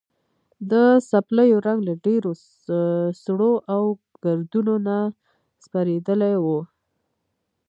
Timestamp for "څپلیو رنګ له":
1.09-1.93